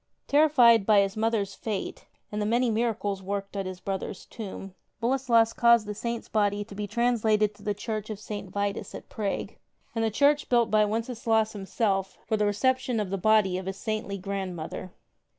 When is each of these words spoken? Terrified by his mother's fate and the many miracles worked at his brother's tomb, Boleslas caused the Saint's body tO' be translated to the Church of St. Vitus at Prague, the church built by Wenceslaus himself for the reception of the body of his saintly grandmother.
Terrified 0.25 0.83
by 0.87 1.01
his 1.01 1.15
mother's 1.15 1.53
fate 1.53 2.07
and 2.31 2.41
the 2.41 2.45
many 2.47 2.71
miracles 2.71 3.21
worked 3.21 3.55
at 3.55 3.67
his 3.67 3.79
brother's 3.79 4.25
tomb, 4.25 4.73
Boleslas 4.99 5.53
caused 5.53 5.85
the 5.85 5.93
Saint's 5.93 6.27
body 6.27 6.63
tO' 6.63 6.73
be 6.73 6.87
translated 6.87 7.53
to 7.53 7.61
the 7.61 7.75
Church 7.75 8.09
of 8.09 8.19
St. 8.19 8.49
Vitus 8.49 8.95
at 8.95 9.09
Prague, 9.09 9.53
the 9.93 10.09
church 10.09 10.49
built 10.49 10.71
by 10.71 10.85
Wenceslaus 10.85 11.53
himself 11.53 12.17
for 12.25 12.35
the 12.35 12.47
reception 12.47 12.99
of 12.99 13.11
the 13.11 13.17
body 13.19 13.59
of 13.59 13.67
his 13.67 13.77
saintly 13.77 14.17
grandmother. 14.17 14.91